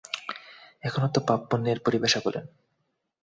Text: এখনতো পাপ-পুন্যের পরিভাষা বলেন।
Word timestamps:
এখনতো 0.83 1.19
পাপ-পুন্যের 1.27 1.77
পরিভাষা 1.79 2.19
বলেন। 2.25 2.45